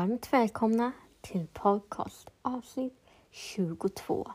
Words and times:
Varmt 0.00 0.32
välkomna 0.32 0.92
till 1.20 1.46
podcast 1.52 2.30
avsnitt 2.42 2.94
22. 3.30 4.32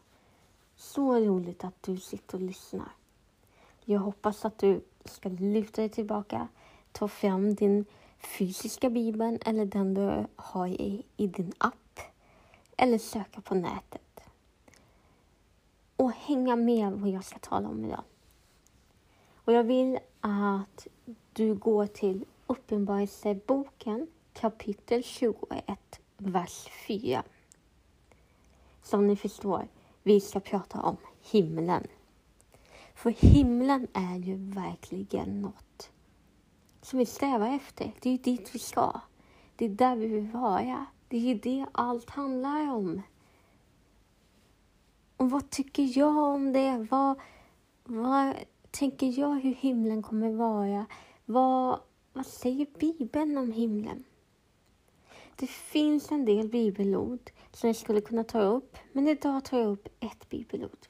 Så 0.76 1.20
roligt 1.20 1.64
att 1.64 1.84
du 1.84 1.98
sitter 1.98 2.38
och 2.38 2.44
lyssnar. 2.44 2.89
Jag 3.86 4.00
hoppas 4.00 4.46
att 4.46 4.57
du 4.57 4.82
ska 5.06 5.30
luta 5.30 5.82
dig 5.82 5.89
tillbaka, 5.89 6.48
ta 6.92 7.07
fram 7.07 7.56
din 7.56 7.86
fysiska 8.18 8.89
bibel, 8.89 9.39
eller 9.46 9.66
den 9.66 9.93
du 9.93 10.25
har 10.36 10.68
i, 10.68 11.04
i 11.18 11.28
din 11.28 11.54
app 11.57 12.00
eller 12.78 12.97
söka 12.97 13.42
på 13.42 13.56
nätet. 13.56 14.21
Och 15.96 16.11
hänga 16.11 16.56
med 16.56 16.93
vad 16.93 17.10
jag 17.10 17.24
ska 17.24 17.39
tala 17.39 17.70
om 17.70 17.86
idag. 17.86 18.04
Och 19.36 19.54
jag 19.54 19.64
vill 19.64 20.00
att 20.21 20.88
du 21.34 21.56
går 21.56 21.88
till 21.88 22.25
Uppenbarelseboken 22.47 24.07
kapitel 24.36 25.04
21, 25.04 26.00
vers 26.18 26.68
4. 26.88 27.24
Som 28.84 29.07
ni 29.07 29.16
förstår, 29.16 29.68
vi 30.04 30.21
ska 30.21 30.39
prata 30.39 30.82
om 30.82 30.98
himlen. 31.21 31.88
För 32.95 33.09
himlen 33.09 33.88
är 33.94 34.17
ju 34.17 34.36
verkligen 34.36 35.42
något 35.42 35.92
som 36.81 37.00
vi 37.00 37.06
strävar 37.06 37.56
efter. 37.56 37.92
Det 38.02 38.09
är 38.09 38.12
ju 38.12 38.17
dit 38.17 38.56
vi 38.56 38.59
ska. 38.59 39.02
Det 39.56 39.66
är 39.66 39.70
där 39.70 39.95
vi 39.95 40.08
vill 40.08 40.31
vara. 40.31 40.86
Det 41.08 41.17
är 41.17 41.22
ju 41.22 41.36
det 41.36 41.66
allt 41.72 42.09
handlar 42.09 42.73
om. 42.73 43.02
Och 45.18 45.30
vad 45.30 45.50
tycker 45.50 45.98
jag 45.98 46.18
om 46.18 46.54
det? 46.54 46.88
Vad, 46.92 47.20
vad 47.84 48.36
tänker 48.72 49.20
jag 49.20 49.36
hur 49.36 49.54
himlen 49.54 50.04
kommer 50.04 50.31
vara? 50.31 50.86
Vad, 51.26 51.80
vad 52.14 52.26
säger 52.26 52.68
Bibeln 52.80 53.38
om 53.38 53.52
himlen? 53.52 54.04
Det 55.36 55.47
finns 55.47 56.11
en 56.11 56.25
del 56.25 56.47
bibelord 56.50 57.31
som 57.52 57.67
jag 57.69 57.75
skulle 57.75 58.02
kunna 58.02 58.23
ta 58.23 58.41
upp, 58.41 58.78
men 58.91 59.08
idag 59.08 59.45
tar 59.45 59.59
jag 59.59 59.67
upp 59.67 59.88
ett 60.00 60.30
bibelord. 60.30 60.88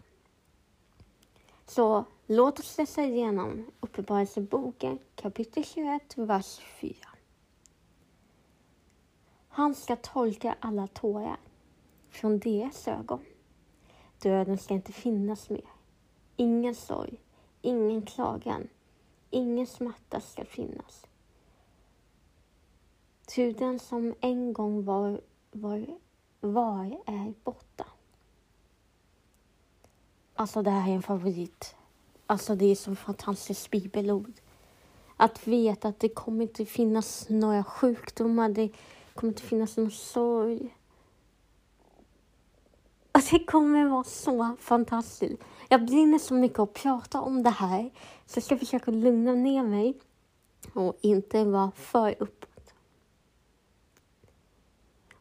Så 1.65 2.05
låt 2.27 2.59
oss 2.59 2.77
läsa 2.77 3.03
igenom 3.03 3.71
Uppenbarelseboken 3.79 4.99
kapitel 5.15 5.63
21, 5.63 6.17
vers 6.17 6.59
4. 6.59 6.95
Han 9.47 9.75
ska 9.75 9.95
tolka 9.95 10.55
alla 10.59 10.87
tårar 10.87 11.37
från 12.09 12.39
deras 12.39 12.87
ögon. 12.87 13.25
Döden 14.21 14.57
ska 14.57 14.73
inte 14.73 14.91
finnas 14.91 15.49
mer. 15.49 15.69
Ingen 16.35 16.75
sorg, 16.75 17.19
ingen 17.61 18.01
klagan, 18.01 18.67
ingen 19.29 19.67
smärta 19.67 20.21
ska 20.21 20.45
finnas. 20.45 21.05
Ty 23.27 23.51
den 23.51 23.79
som 23.79 24.13
en 24.21 24.53
gång 24.53 24.85
var, 24.85 25.21
var, 25.51 25.85
var 26.39 26.85
är 27.05 27.33
borta. 27.43 27.85
Alltså 30.35 30.61
det 30.61 30.69
här 30.69 30.91
är 30.91 30.95
en 30.95 31.01
favorit. 31.01 31.75
Alltså 32.27 32.55
det 32.55 32.65
är 32.65 32.75
så 32.75 32.95
fantastiskt 32.95 33.71
bibelord. 33.71 34.33
Att 35.17 35.47
veta 35.47 35.87
att 35.87 35.99
det 35.99 36.09
kommer 36.09 36.41
inte 36.41 36.65
finnas 36.65 37.29
några 37.29 37.63
sjukdomar, 37.63 38.49
det 38.49 38.69
kommer 39.13 39.31
inte 39.31 39.43
finnas 39.43 39.77
någon 39.77 39.91
sorg. 39.91 40.75
Och 43.11 43.21
det 43.31 43.45
kommer 43.45 43.85
vara 43.85 44.03
så 44.03 44.55
fantastiskt. 44.59 45.43
Jag 45.69 45.85
brinner 45.85 46.19
så 46.19 46.33
mycket 46.33 46.59
att 46.59 46.73
prata 46.73 47.21
om 47.21 47.43
det 47.43 47.49
här, 47.49 47.91
så 48.25 48.37
jag 48.37 48.43
ska 48.43 48.57
försöka 48.57 48.91
lugna 48.91 49.33
ner 49.33 49.63
mig 49.63 49.99
och 50.73 50.97
inte 51.01 51.43
vara 51.43 51.71
för 51.71 52.15
upprörd. 52.19 52.54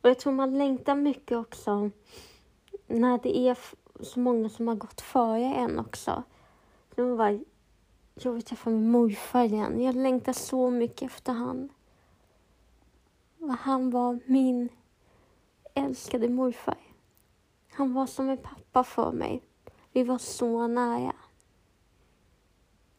Och 0.05 0.11
jag 0.11 0.19
tror 0.19 0.33
man 0.33 0.59
längtar 0.59 0.95
mycket 0.95 1.39
också 1.39 1.91
när 2.87 3.19
det 3.23 3.39
är 3.39 3.59
så 4.01 4.21
många 4.21 4.49
som 4.49 4.69
har 4.69 4.75
gått 4.75 5.01
före 5.01 5.55
en 5.55 5.79
också. 5.79 6.23
Det 6.95 7.03
var, 7.03 7.45
jag 8.15 8.33
vill 8.33 8.43
träffa 8.43 8.71
min 8.71 8.91
morfar 8.91 9.45
igen. 9.45 9.83
Jag 9.83 9.95
längtar 9.95 10.33
så 10.33 10.71
mycket 10.71 11.03
efter 11.03 11.33
han. 11.33 11.69
Han 13.61 13.91
var 13.91 14.19
min 14.27 14.69
älskade 15.75 16.29
morfar. 16.29 16.79
Han 17.71 17.95
var 17.95 18.07
som 18.07 18.29
en 18.29 18.39
pappa 18.39 18.85
för 18.85 19.13
mig. 19.13 19.43
Vi 19.93 20.03
var 20.03 20.19
så 20.19 20.67
nära. 20.67 21.15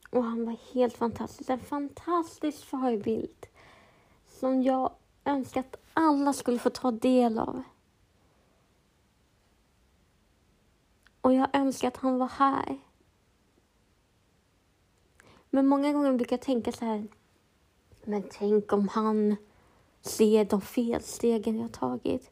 Och 0.10 0.24
han 0.24 0.46
var 0.46 0.58
helt 0.74 0.98
fantastisk. 0.98 1.50
En 1.50 1.60
fantastisk 1.60 2.66
förebild 2.66 3.46
som 4.28 4.64
jag 4.64 4.92
önskar 5.26 5.60
att 5.60 5.76
alla 5.94 6.34
skulle 6.34 6.60
få 6.60 6.70
ta 6.70 6.92
del 6.92 7.40
av. 7.40 7.64
Och 11.22 11.34
jag 11.34 11.48
önskar 11.54 11.88
att 11.88 11.98
han 11.98 12.18
var 12.18 12.28
här. 12.28 12.80
Men 15.50 15.68
många 15.68 15.94
gånger 15.94 16.14
brukar 16.14 16.34
jag 16.34 16.42
tänka 16.42 16.72
så 16.72 16.86
här, 16.86 17.08
men 18.04 18.24
tänk 18.32 18.74
om 18.74 18.88
han 18.88 19.36
ser 20.02 20.46
de 20.46 20.62
felstegen 20.62 21.60
jag 21.60 21.72
tagit. 21.72 22.32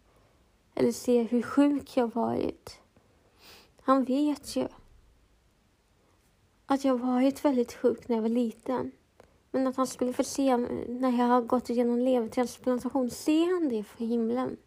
Eller 0.75 0.91
ser 0.91 1.23
hur 1.23 1.41
sjuk 1.41 1.97
jag 1.97 2.15
varit. 2.15 2.79
Han 3.81 4.03
vet 4.03 4.55
ju 4.55 4.67
att 6.65 6.85
jag 6.85 6.97
varit 6.97 7.45
väldigt 7.45 7.73
sjuk 7.73 8.07
när 8.07 8.15
jag 8.15 8.21
var 8.21 8.29
liten. 8.29 8.91
Men 9.55 9.67
att 9.67 9.75
han 9.75 9.87
skulle 9.87 10.13
få 10.13 10.23
se 10.23 10.57
när 10.57 11.17
jag 11.19 11.27
har 11.27 11.41
gått 11.41 11.69
igenom 11.69 11.99
levertransplantation, 11.99 13.09
ser 13.09 13.53
han 13.53 13.69
det 13.69 13.83
för 13.83 14.05
himlen? 14.05 14.57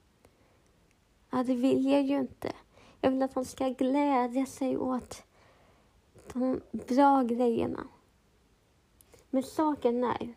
Ja, 1.30 1.42
det 1.42 1.54
vill 1.54 1.90
jag 1.90 2.02
ju 2.02 2.18
inte. 2.18 2.52
Jag 3.00 3.10
vill 3.10 3.22
att 3.22 3.34
han 3.34 3.44
ska 3.44 3.68
glädja 3.68 4.46
sig 4.46 4.76
åt 4.76 5.22
de 6.32 6.60
bra 6.70 7.22
grejerna. 7.22 7.86
Men 9.30 9.42
saken 9.42 10.04
är, 10.04 10.34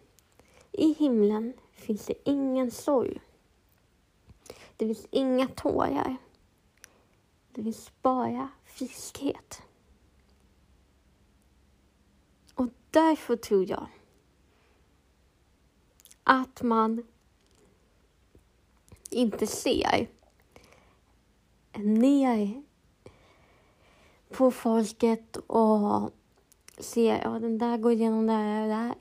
i 0.72 0.94
himlen 0.94 1.54
finns 1.72 2.06
det 2.06 2.30
ingen 2.30 2.72
sorg. 2.72 3.22
Det 4.78 4.86
finns 4.86 5.08
inga 5.12 5.48
tårar. 5.48 6.18
Det 7.52 7.64
finns 7.64 7.92
bara 8.02 8.50
friskhet. 8.66 9.62
Och 12.56 12.68
därför 12.92 13.36
tror 13.36 13.70
jag 13.70 13.88
att 16.30 16.62
man 16.62 17.04
inte 19.10 19.48
ser 19.48 20.08
ner 21.74 22.64
på 24.30 24.52
folket 24.52 25.38
och 25.38 26.12
ser, 26.78 27.22
ja 27.24 27.30
den 27.30 27.58
där 27.58 27.78
går 27.78 27.92
igenom 27.92 28.28
det 28.28 28.34
här 28.34 28.62
och 28.62 28.68
det 28.68 28.74
här. 28.74 28.96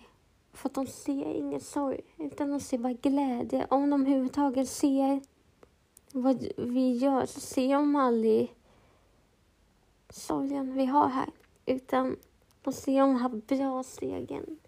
För 0.53 0.69
att 0.69 0.75
de 0.75 0.87
ser 0.87 1.25
ingen 1.35 1.61
sorg, 1.61 2.01
utan 2.17 2.51
de 2.51 2.61
ser 2.61 2.79
bara 2.79 2.93
glädje. 2.93 3.67
Om 3.71 3.91
de 3.91 4.03
överhuvudtaget 4.03 4.69
ser 4.69 5.21
vad 6.13 6.47
vi 6.57 6.93
gör 6.93 7.27
så 7.27 7.41
ser 7.41 7.75
de 7.75 7.97
aldrig 7.97 8.55
sorgen 10.11 10.75
vi 10.75 10.87
har 10.87 11.09
här. 11.09 11.31
Utan 11.67 12.17
de 12.63 12.73
ser 12.73 13.01
de 13.01 13.17
här 13.17 13.29
bra 13.29 13.83
stegen. 13.83 14.59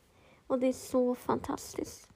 Och 0.46 0.58
det 0.58 0.66
är 0.66 0.72
så 0.72 1.14
fantastiskt. 1.14 2.09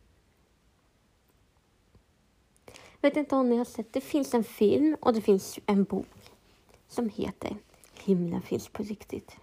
Vet 3.05 3.17
inte 3.17 3.37
om 3.37 3.49
ni 3.49 3.57
har 3.57 3.65
sett, 3.65 3.93
det 3.93 4.01
finns 4.01 4.35
en 4.35 4.45
film 4.45 4.97
och 5.01 5.15
det 5.15 5.21
finns 5.21 5.59
en 5.67 5.85
bok 5.85 6.33
som 6.89 7.09
heter 7.09 7.57
Himlen 8.05 8.43
finns 8.43 8.69
på 8.69 8.83
riktigt. 8.83 9.37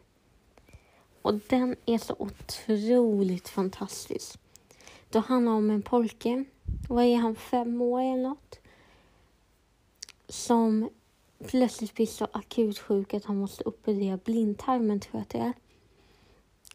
Och 1.21 1.33
den 1.33 1.75
är 1.85 1.97
så 1.97 2.15
otroligt 2.19 3.49
fantastisk. 3.49 4.39
Då 5.09 5.19
handlar 5.19 5.51
om 5.51 5.69
en 5.69 5.81
pojke, 5.81 6.45
vad 6.89 7.05
är 7.05 7.15
han, 7.15 7.35
fem 7.35 7.81
år 7.81 8.01
eller 8.01 8.23
något? 8.23 8.59
Som 10.27 10.89
plötsligt 11.47 11.95
blir 11.95 12.05
så 12.05 12.27
akut 12.31 12.79
sjuk 12.79 13.13
att 13.13 13.25
han 13.25 13.37
måste 13.37 13.63
operera 13.63 14.17
blindtarmen, 14.17 14.99
tror 14.99 15.15
jag 15.15 15.21
att 15.21 15.29
det 15.29 15.39
är. 15.39 15.53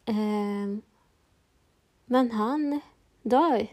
Eh, 0.05 0.79
men 2.05 2.31
han 2.31 2.81
dör 3.23 3.67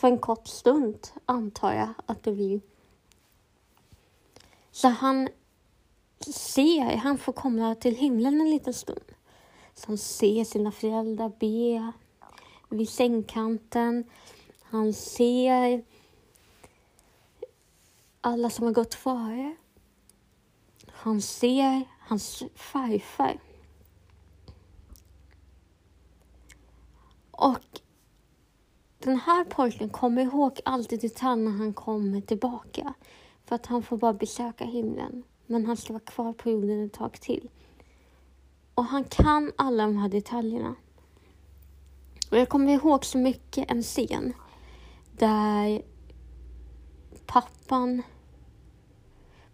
för 0.00 0.08
en 0.08 0.18
kort 0.18 0.46
stund, 0.48 1.08
antar 1.26 1.72
jag 1.72 1.88
att 2.06 2.22
det 2.22 2.32
blir. 2.32 2.60
Så 4.70 4.88
han 4.88 5.28
ser, 6.20 6.96
han 6.96 7.18
får 7.18 7.32
komma 7.32 7.74
till 7.74 7.96
himlen 7.96 8.40
en 8.40 8.50
liten 8.50 8.74
stund. 8.74 9.12
Så 9.74 9.86
han 9.86 9.98
ser 9.98 10.44
sina 10.44 10.72
föräldrar 10.72 11.32
be 11.40 11.92
vid 12.68 12.88
sängkanten. 12.88 14.04
Han 14.62 14.92
ser 14.92 15.84
alla 18.20 18.50
som 18.50 18.66
har 18.66 18.72
gått 18.72 18.94
före. 18.94 19.56
Han 20.86 21.22
ser 21.22 21.82
hans 22.00 22.42
farfar. 22.54 23.40
Och 27.30 27.80
den 29.02 29.16
här 29.16 29.44
pojken 29.44 29.88
kommer 29.88 30.22
ihåg 30.22 30.60
allt 30.64 30.92
i 30.92 30.96
detalj 30.96 31.42
när 31.42 31.50
han 31.50 31.72
kommer 31.72 32.20
tillbaka. 32.20 32.94
För 33.44 33.54
att 33.54 33.66
han 33.66 33.82
får 33.82 33.96
bara 33.96 34.12
besöka 34.12 34.64
himlen. 34.64 35.22
Men 35.46 35.66
han 35.66 35.76
ska 35.76 35.92
vara 35.92 36.04
kvar 36.04 36.32
på 36.32 36.50
jorden 36.50 36.86
ett 36.86 36.92
tag 36.92 37.20
till. 37.20 37.50
Och 38.74 38.84
han 38.84 39.04
kan 39.04 39.52
alla 39.56 39.82
de 39.82 39.96
här 39.96 40.08
detaljerna. 40.08 40.74
Och 42.30 42.36
jag 42.36 42.48
kommer 42.48 42.72
ihåg 42.72 43.04
så 43.04 43.18
mycket 43.18 43.70
en 43.70 43.82
scen 43.82 44.32
där 45.12 45.82
pappan 47.26 48.02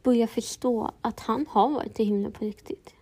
börjar 0.02 0.26
förstå 0.26 0.90
att 1.00 1.20
han 1.20 1.46
har 1.48 1.68
varit 1.68 2.00
i 2.00 2.04
himlen 2.04 2.32
på 2.32 2.44
riktigt. 2.44 2.95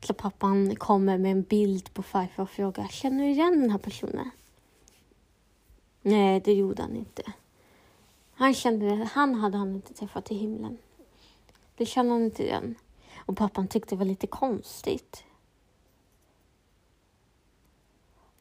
Så 0.00 0.14
pappan 0.14 0.76
kommer 0.76 1.18
med 1.18 1.32
en 1.32 1.42
bild 1.42 1.94
på 1.94 2.02
farfar 2.02 2.42
och 2.42 2.50
frågar, 2.50 2.88
känner 2.88 3.24
du 3.24 3.30
igen 3.30 3.60
den 3.60 3.70
här 3.70 3.78
personen? 3.78 4.30
Nej, 6.02 6.40
det 6.40 6.52
gjorde 6.52 6.82
han 6.82 6.96
inte. 6.96 7.22
Han 8.32 8.54
kände, 8.54 9.02
att 9.02 9.08
han 9.08 9.34
hade 9.34 9.58
han 9.58 9.74
inte 9.74 9.94
träffat 9.94 10.30
i 10.30 10.34
himlen. 10.34 10.78
Det 11.76 11.86
kände 11.86 12.12
han 12.12 12.22
inte 12.22 12.42
igen. 12.42 12.74
Och 13.16 13.36
pappan 13.36 13.68
tyckte 13.68 13.94
det 13.94 13.98
var 13.98 14.04
lite 14.04 14.26
konstigt. 14.26 15.24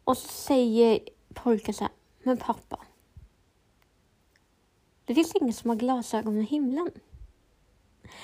Och 0.04 0.18
så 0.18 0.28
säger 0.28 1.00
pojken 1.34 1.74
så 1.74 1.84
här, 1.84 1.94
men 2.24 2.38
pappa. 2.38 2.80
Det 5.06 5.16
finns 5.16 5.36
ingen 5.36 5.54
som 5.54 5.70
har 5.70 5.78
glasögon 5.78 6.38
i 6.38 6.44
himlen. 6.44 6.92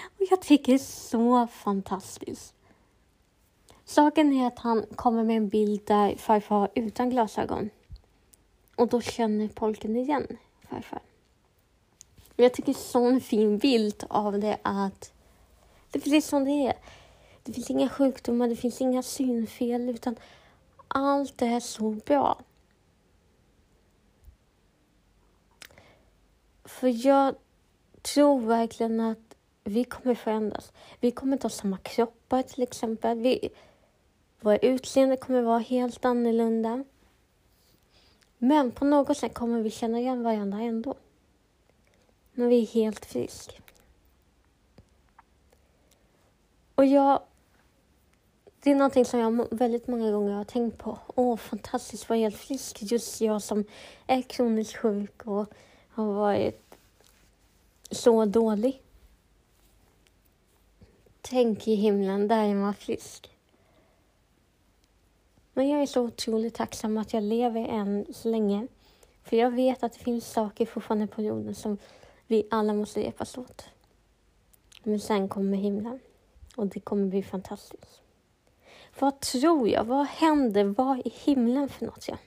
Och 0.04 0.22
jag 0.30 0.42
tycker 0.42 0.72
det 0.72 0.78
är 0.78 0.80
så 0.80 1.48
fantastiskt. 1.48 2.56
Saken 3.94 4.34
är 4.34 4.48
att 4.48 4.60
han 4.60 4.86
kommer 4.96 5.24
med 5.24 5.38
en 5.38 5.50
bild 5.50 5.82
där 5.86 6.16
farfar 6.16 6.60
har 6.60 6.70
utan 6.76 7.10
glasögon. 7.10 7.70
Och 8.76 8.88
då 8.88 9.02
känner 9.02 9.48
pojken 9.48 9.96
igen 9.96 10.38
farfar. 10.70 11.02
Jag 12.36 12.54
tycker 12.54 12.66
det 12.74 12.78
är 12.78 12.80
en 12.80 12.82
sån 12.82 13.22
fin 13.22 13.58
bild 13.58 14.04
av 14.10 14.40
det 14.40 14.58
att 14.62 15.14
det 15.92 16.00
är 16.00 16.02
precis 16.02 16.28
som 16.28 16.46
det 16.46 16.52
är. 16.52 16.74
Det 17.44 17.54
finns 17.54 17.70
inga 17.70 17.90
sjukdomar, 17.90 18.48
det 18.48 18.56
finns 18.56 18.82
inga 18.82 19.04
synfel 19.04 19.90
utan 19.90 20.16
allt 20.88 21.42
är 21.42 21.60
så 21.60 21.90
bra. 21.90 22.40
För 26.66 27.06
jag 27.06 27.36
tror 28.02 28.42
verkligen 28.42 29.00
att 29.00 29.36
vi 29.64 29.84
kommer 29.84 30.16
förändras. 30.16 30.72
Vi 31.00 31.12
kommer 31.12 31.34
inte 31.34 31.46
ha 31.46 31.50
samma 31.50 31.78
kroppar 31.78 32.44
till 32.44 32.64
exempel. 32.64 33.20
Vi, 33.20 33.50
våra 34.44 34.58
utseende 34.58 35.18
kommer 35.18 35.42
vara 35.42 35.60
helt 35.60 36.06
annorlunda. 36.06 36.84
Men 38.38 38.72
på 38.72 38.86
något 38.86 39.18
sätt 39.18 39.34
kommer 39.34 39.62
vi 39.62 39.70
känna 39.70 40.00
igen 40.00 40.24
varandra 40.24 40.62
ändå. 40.62 40.96
När 42.34 42.48
vi 42.48 42.62
är 42.62 42.68
helt 42.68 43.06
friska. 43.06 43.54
Och 46.76 46.86
jag... 46.86 47.22
Det 48.60 48.72
är 48.72 48.76
någonting 48.76 49.06
som 49.06 49.20
jag 49.20 49.48
väldigt 49.52 49.88
många 49.88 50.12
gånger 50.12 50.34
har 50.34 50.44
tänkt 50.44 50.78
på. 50.78 51.00
Åh, 51.16 51.38
fantastiskt, 51.38 52.10
vad 52.10 52.18
helt 52.18 52.38
frisk. 52.38 52.82
Just 52.82 53.22
jag 53.22 53.42
som 53.42 53.66
är 54.08 54.22
kroniskt 54.22 54.78
sjuk 54.78 55.26
och 55.26 55.54
har 55.90 56.14
varit 56.14 56.76
så 57.92 58.26
dålig. 58.26 58.82
Tänk 61.22 61.68
i 61.68 61.76
himlen, 61.76 62.28
där 62.28 62.44
är 62.44 62.56
man 62.56 62.74
frisk. 62.74 63.33
Men 65.54 65.70
jag 65.70 65.82
är 65.82 65.86
så 65.86 66.02
otroligt 66.02 66.56
tacksam 66.56 66.98
att 66.98 67.14
jag 67.14 67.24
lever 67.24 67.68
än 67.68 68.06
så 68.14 68.30
länge. 68.30 68.68
För 69.24 69.38
jag 69.38 69.52
vet 69.52 69.84
att 69.84 69.94
det 69.94 70.00
finns 70.00 70.32
saker 70.32 70.66
fortfarande 70.66 71.08
på 71.08 71.22
jorden 71.22 71.56
som 71.56 71.78
vi 72.28 72.48
alla 72.52 72.74
måste 72.74 73.02
hjälpas 73.02 73.38
åt. 73.38 73.66
Men 74.84 75.00
sen 75.00 75.30
kommer 75.30 75.58
himlen. 75.58 76.00
Och 76.56 76.68
det 76.68 76.80
kommer 76.80 77.08
bli 77.08 77.24
fantastiskt. 77.24 78.02
Vad 79.00 79.20
tror 79.20 79.70
jag? 79.70 79.84
Vad 79.84 80.08
händer? 80.08 80.64
Vad 80.64 81.00
är 81.00 81.26
himlen 81.26 81.70
för 81.70 81.86
något? 81.86 82.08
Ja? 82.08 82.18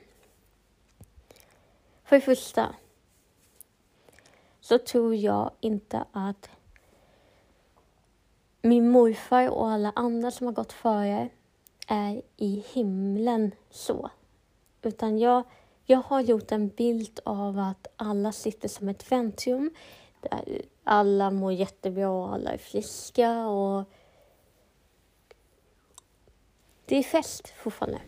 För 2.04 2.16
det 2.16 2.22
första 2.22 2.74
så 4.60 4.78
tror 4.78 5.14
jag 5.14 5.50
inte 5.60 6.04
att 6.12 6.50
min 8.62 8.90
morfar 8.90 9.48
och 9.48 9.70
alla 9.70 9.92
andra 9.96 10.30
som 10.30 10.46
har 10.46 10.54
gått 10.54 10.72
före 10.72 11.28
är 11.86 12.22
i 12.36 12.64
himlen 12.72 13.54
så. 13.70 14.10
Utan 14.82 15.18
jag, 15.18 15.42
jag 15.84 15.98
har 15.98 16.20
gjort 16.20 16.52
en 16.52 16.68
bild 16.68 17.20
av 17.24 17.58
att 17.58 17.86
alla 17.96 18.32
sitter 18.32 18.68
som 18.68 18.88
ett 18.88 19.12
väntrum. 19.12 19.70
Där 20.20 20.62
alla 20.84 21.30
mår 21.30 21.52
jättebra 21.52 22.10
och 22.10 22.34
alla 22.34 22.52
är 22.52 22.58
friska 22.58 23.46
och 23.46 23.84
det 26.86 26.96
är 26.96 27.02
fest 27.02 27.48
fortfarande. 27.48 28.00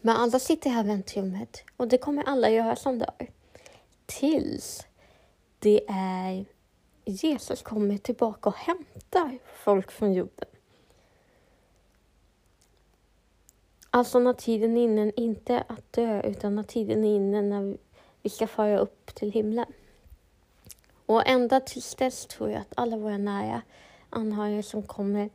Men 0.00 0.16
alla 0.16 0.38
sitter 0.38 0.70
här 0.70 0.84
i 0.84 0.86
väntrummet 0.86 1.64
och 1.76 1.88
det 1.88 1.98
kommer 1.98 2.22
alla 2.22 2.50
göra 2.50 2.76
som 2.76 2.98
dör. 2.98 3.30
Tills 4.06 4.86
det 5.58 5.80
är 5.88 6.44
Jesus 7.04 7.62
kommer 7.62 7.98
tillbaka 7.98 8.48
och 8.48 8.56
hämtar 8.56 9.38
folk 9.64 9.90
från 9.90 10.12
jorden. 10.12 10.48
Alltså 13.90 14.18
när 14.18 14.32
tiden 14.32 14.76
är 14.76 14.84
inne, 14.84 15.12
inte 15.16 15.64
att 15.68 15.92
dö, 15.92 16.22
utan 16.22 16.54
när 16.54 16.62
tiden 16.62 17.04
är 17.04 17.16
inne 17.16 17.42
när 17.42 17.76
vi 18.22 18.30
ska 18.30 18.46
fara 18.46 18.78
upp 18.78 19.14
till 19.14 19.32
himlen. 19.32 19.72
Och 21.06 21.28
ända 21.28 21.60
tills 21.60 21.94
dess 21.94 22.26
tror 22.26 22.50
jag 22.50 22.60
att 22.60 22.72
alla 22.76 22.96
våra 22.96 23.18
nära 23.18 23.62
anhöriga 24.10 24.62
som 24.62 24.82
kommer 24.82 25.30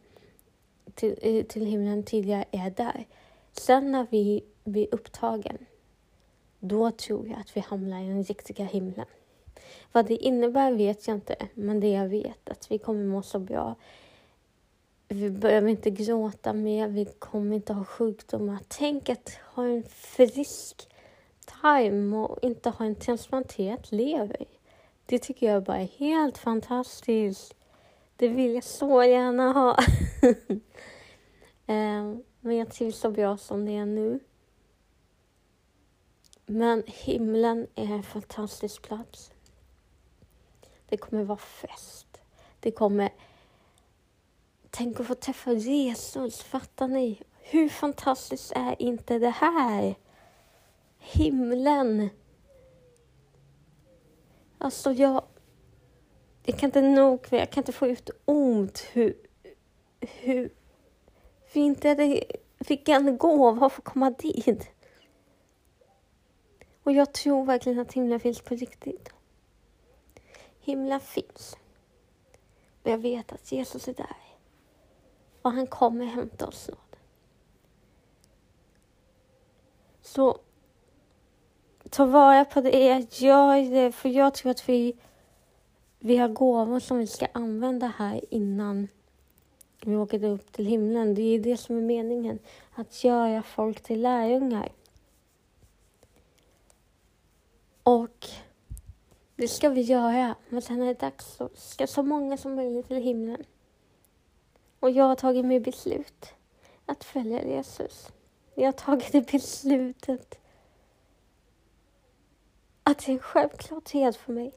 till, 0.94 1.16
eh, 1.22 1.44
till 1.46 1.66
himlen 1.66 2.04
tidigare 2.04 2.46
är 2.52 2.70
där. 2.70 3.06
Sen 3.52 3.92
när 3.92 4.08
vi 4.10 4.44
blir 4.64 4.88
upptagen, 4.92 5.58
då 6.60 6.92
tror 6.92 7.28
jag 7.28 7.40
att 7.40 7.58
vi 7.58 7.62
hamnar 7.62 8.04
i 8.04 8.08
den 8.08 8.24
riktiga 8.24 8.66
himlen. 8.66 9.06
Vad 9.92 10.06
det 10.06 10.16
innebär 10.16 10.72
vet 10.72 11.08
jag 11.08 11.18
inte, 11.18 11.36
men 11.54 11.80
det 11.80 11.92
jag 11.92 12.08
vet 12.08 12.50
är 12.50 12.52
att 12.52 12.72
vi 12.72 12.78
kommer 12.78 13.06
må 13.06 13.22
så 13.22 13.40
bra. 13.40 13.76
Vi 15.08 15.30
behöver 15.30 15.70
inte 15.70 15.90
gråta 15.90 16.54
mer, 16.54 16.88
vi 16.88 17.06
kommer 17.06 17.56
inte 17.56 17.74
ha 17.74 17.86
sjukdomar. 17.86 18.60
Tänk 18.68 19.10
att 19.10 19.38
ha 19.54 19.66
en 19.66 19.84
frisk 19.84 20.90
tarm 21.46 22.14
och 22.14 22.40
inte 22.42 22.70
ha 22.70 22.86
en 22.86 22.96
transplanterad 22.96 23.88
lever. 23.90 24.46
Det 25.06 25.20
tycker 25.20 25.52
jag 25.52 25.64
bara 25.64 25.78
är 25.78 25.88
helt 25.98 26.38
fantastiskt. 26.38 27.56
Det 28.16 28.28
vill 28.28 28.54
jag 28.54 28.64
så 28.64 29.04
gärna 29.04 29.52
ha. 29.52 29.78
Ehm, 31.68 32.24
men 32.40 32.56
jag 32.56 32.72
trivs 32.72 32.98
så 33.00 33.12
bra 33.12 33.38
som 33.38 33.66
det 33.66 33.72
är 33.72 33.86
nu. 33.86 34.20
Men 36.46 36.84
himlen 36.86 37.68
är 37.76 37.94
en 37.94 38.04
fantastisk 38.04 38.82
plats. 38.82 39.32
Det 40.90 40.98
kommer 40.98 41.24
vara 41.24 41.38
fest. 41.38 42.22
Det 42.60 42.72
kommer... 42.72 43.10
Tänk 44.78 45.00
att 45.00 45.08
få 45.08 45.16
träffa 45.16 45.54
Jesus, 45.54 46.44
fattar 46.44 46.88
ni? 46.88 47.22
Hur 47.42 47.70
fantastiskt 47.70 48.52
är 48.56 48.82
inte 48.82 49.20
det 49.20 49.30
här? 49.30 49.96
Himlen. 51.00 52.10
Alltså, 54.58 54.92
jag... 54.92 55.24
Jag 56.44 56.60
kan 56.60 56.68
inte 56.68 56.82
nog, 56.82 57.28
jag 57.30 57.50
kan 57.50 57.62
inte 57.62 57.72
få 57.72 57.88
ut 57.88 58.10
ord 58.26 58.80
hur... 58.94 59.18
Hur 60.00 60.50
fint 61.48 61.86
är 61.86 61.96
det? 61.96 62.24
en 62.88 63.18
gåva 63.18 63.66
att 63.66 63.74
få 63.74 63.82
komma 63.82 64.10
dit. 64.10 64.70
Och 66.84 66.92
jag 66.92 67.14
tror 67.14 67.46
verkligen 67.46 67.80
att 67.80 67.94
himlen 67.94 68.20
finns 68.20 68.42
på 68.42 68.56
riktigt. 68.56 69.10
Himlen 70.60 71.00
finns. 71.00 71.58
Och 72.84 72.92
jag 72.92 72.98
vet 72.98 73.32
att 73.32 73.52
Jesus 73.52 73.88
är 73.88 73.94
där. 73.94 74.25
Och 75.46 75.52
han 75.52 75.68
kommer 75.68 76.06
hämta 76.06 76.48
oss 76.48 76.64
snart. 76.64 76.96
Så 80.02 80.40
ta 81.90 82.06
vara 82.06 82.46
på 82.46 82.62
det, 82.62 83.22
gör 83.22 83.72
det, 83.72 83.92
för 83.92 84.10
jag 84.10 84.34
tror 84.34 84.52
att 84.52 84.70
vi, 84.70 84.96
vi 86.00 86.18
har 86.18 86.30
gåvor 86.30 86.80
som 86.80 86.98
vi 86.98 87.08
ska 87.08 87.28
använda 87.34 87.94
här 87.98 88.34
innan 88.34 88.88
vi 89.82 89.96
åker 89.96 90.24
upp 90.24 90.52
till 90.52 90.66
himlen. 90.66 91.16
Det 91.16 91.22
är 91.22 91.40
det 91.40 91.58
som 91.58 91.78
är 91.78 91.82
meningen, 91.82 92.40
att 92.76 93.04
göra 93.04 93.44
folk 93.44 93.82
till 93.82 94.02
lärjungar. 94.02 94.72
Och 97.84 98.28
det 99.36 99.48
ska 99.48 99.70
vi 99.70 99.82
göra, 99.82 100.36
men 100.50 100.62
sen 100.62 100.82
är 100.82 100.86
det 100.86 101.00
dags 101.00 101.36
så 101.36 101.50
ska 101.54 101.88
så 101.88 102.04
många 102.04 102.38
som 102.38 102.56
möjligt 102.56 102.88
till 102.88 103.02
himlen. 103.02 103.44
Och 104.86 104.92
jag 104.92 105.06
har 105.06 105.16
tagit 105.16 105.46
mig 105.46 105.60
beslut 105.60 106.34
att 106.86 107.04
följa 107.04 107.46
Jesus. 107.46 108.12
jag 108.56 108.66
har 108.66 108.72
tagit 108.72 109.12
det 109.12 109.32
beslutet 109.32 110.40
att 112.84 112.98
det 112.98 113.12
är 113.12 113.14
en 113.14 113.20
självklarhet 113.20 114.16
för 114.16 114.34
mig. 114.34 114.54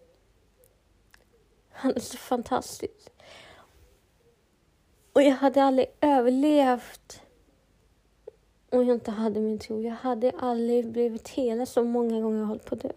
Han 1.71 1.95
är 1.95 2.01
så 2.01 2.17
fantastisk. 2.17 3.11
Och 5.13 5.23
jag 5.23 5.35
hade 5.35 5.63
aldrig 5.63 5.87
överlevt 6.01 7.23
om 8.71 8.87
jag 8.87 8.97
inte 8.97 9.11
hade 9.11 9.41
min 9.41 9.59
tro. 9.59 9.83
Jag 9.83 9.95
hade 9.95 10.33
aldrig 10.39 10.93
blivit 10.93 11.29
hela 11.29 11.67
så 11.67 11.85
många 11.85 12.21
gånger 12.21 12.39
jag 12.39 12.47
hållit 12.47 12.65
på 12.65 12.75
att 12.75 12.81
dö. 12.81 12.93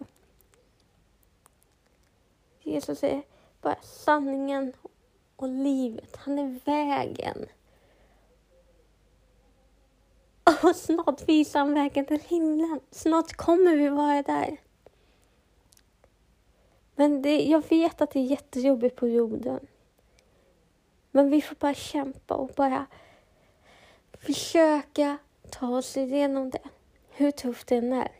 Jesus 2.60 3.02
är 3.02 3.22
bara 3.60 3.82
sanningen 3.82 4.72
och 5.42 5.48
livet. 5.48 6.16
Han 6.16 6.38
är 6.38 6.58
vägen. 6.64 7.46
Och 10.62 10.76
snart 10.76 11.28
visar 11.28 11.60
han 11.60 11.74
vägen 11.74 12.06
till 12.06 12.20
himlen. 12.20 12.80
Snart 12.90 13.32
kommer 13.32 13.76
vi 13.76 13.88
vara 13.88 14.22
där. 14.22 14.56
Men 16.94 17.22
det, 17.22 17.42
jag 17.42 17.68
vet 17.68 18.00
att 18.00 18.10
det 18.10 18.18
är 18.18 18.24
jättejobbigt 18.24 18.96
på 18.96 19.08
jorden. 19.08 19.66
Men 21.10 21.30
vi 21.30 21.42
får 21.42 21.56
bara 21.56 21.74
kämpa 21.74 22.34
och 22.34 22.50
bara 22.56 22.86
försöka 24.12 25.18
ta 25.50 25.68
oss 25.68 25.96
igenom 25.96 26.50
det. 26.50 26.68
Hur 27.10 27.30
tufft 27.30 27.66
det 27.66 27.76
än 27.76 27.92
är. 27.92 28.12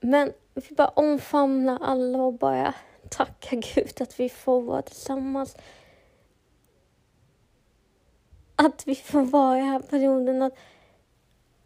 Men 0.00 0.32
vi 0.54 0.74
bara 0.74 0.88
omfamna 0.88 1.78
alla 1.78 2.18
och 2.18 2.34
bara 2.34 2.74
tacka 3.10 3.56
Gud 3.74 4.00
att 4.00 4.20
vi 4.20 4.28
får 4.28 4.62
vara 4.62 4.82
tillsammans. 4.82 5.56
Att 8.56 8.86
vi 8.86 8.94
får 8.94 9.22
vara 9.22 9.58
i 9.58 9.60
den 9.60 9.68
här 9.68 9.80
perioden. 9.80 10.42
Att 10.42 10.54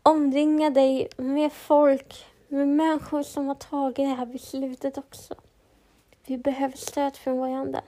omringa 0.02 0.70
dig 0.70 1.08
med 1.16 1.52
folk, 1.52 2.26
med 2.48 2.68
människor 2.68 3.22
som 3.22 3.46
har 3.46 3.54
tagit 3.54 3.96
det 3.96 4.04
här 4.04 4.26
beslutet 4.26 4.98
också. 4.98 5.34
Vi 6.26 6.38
behöver 6.38 6.76
stöd 6.76 7.16
från 7.16 7.38
varandra. 7.38 7.82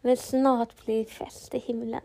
Men 0.00 0.16
snart 0.16 0.84
blir 0.84 0.98
det 0.98 1.10
fest 1.10 1.54
i 1.54 1.58
himlen. 1.58 2.00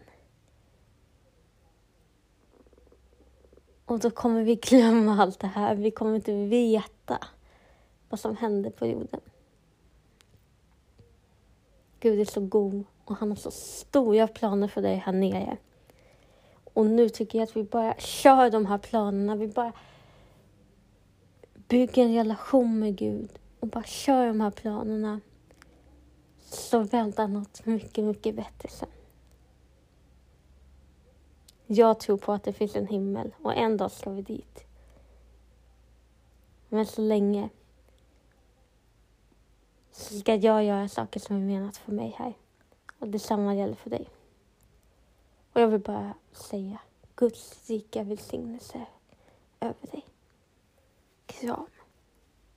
Och 3.86 4.00
då 4.00 4.10
kommer 4.10 4.44
vi 4.44 4.56
glömma 4.56 5.22
allt 5.22 5.40
det 5.40 5.48
här. 5.48 5.76
Vi 5.76 5.92
kommer 5.92 6.16
inte 6.16 6.34
veta 6.34 7.18
vad 8.10 8.20
som 8.20 8.38
hände 8.38 8.72
på 8.72 8.88
jorden. 8.88 9.22
Gud 12.00 12.20
är 12.20 12.26
så 12.26 12.42
god 12.42 12.84
och 13.06 13.16
han 13.16 13.30
har 13.30 13.36
så 13.36 13.52
stora 13.52 14.28
planer 14.28 14.68
för 14.68 14.82
dig 14.82 14.96
här 14.96 15.14
nere. 15.14 15.58
Och 16.74 16.86
nu 16.86 17.10
tycker 17.10 17.40
jag 17.40 17.44
att 17.44 17.58
vi 17.58 17.64
bara 17.64 17.96
kör 17.98 18.50
de 18.50 18.66
här 18.66 18.78
planerna. 18.78 19.36
Vi 19.36 19.48
bara 19.48 19.74
bygger 21.68 22.06
en 22.06 22.16
relation 22.16 22.80
med 22.80 22.96
Gud 22.96 23.40
och 23.60 23.68
bara 23.68 23.84
kör 23.84 24.28
de 24.28 24.42
här 24.42 24.52
planerna. 24.52 25.20
Så 26.40 26.80
väntar 26.80 27.28
något 27.28 27.66
mycket, 27.66 28.04
mycket 28.04 28.36
bättre 28.36 28.70
sen. 28.70 28.90
Jag 31.66 32.00
tror 32.00 32.18
på 32.18 32.34
att 32.34 32.44
det 32.44 32.54
finns 32.54 32.76
en 32.76 32.88
himmel 32.88 33.36
och 33.42 33.56
en 33.56 33.78
dag 33.78 33.92
ska 33.92 34.10
vi 34.10 34.22
dit. 34.22 34.64
Men 36.70 36.86
så 36.86 37.02
länge 37.02 37.50
så 39.98 40.20
ska 40.20 40.36
jag 40.36 40.64
göra 40.64 40.88
saker 40.88 41.20
som 41.20 41.36
är 41.36 41.40
menat 41.40 41.78
för 41.78 41.92
mig 41.92 42.16
här. 42.18 42.34
Och 43.00 43.08
detsamma 43.08 43.56
gäller 43.56 43.76
för 43.76 43.90
dig. 43.90 44.10
Och 45.54 45.62
jag 45.62 45.68
vill 45.68 45.80
bara 45.80 46.14
säga 46.32 46.78
Guds 47.16 47.70
rika 47.70 48.04
välsignelse 48.04 48.86
över 49.60 49.88
dig. 49.92 50.06
Kram. 51.26 51.68